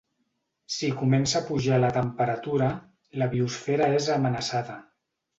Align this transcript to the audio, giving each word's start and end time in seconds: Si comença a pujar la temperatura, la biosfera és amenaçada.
Si 0.75 0.87
comença 1.01 1.35
a 1.39 1.43
pujar 1.49 1.77
la 1.83 1.91
temperatura, 1.97 2.69
la 3.23 3.27
biosfera 3.35 3.91
és 3.99 4.09
amenaçada. 4.15 4.79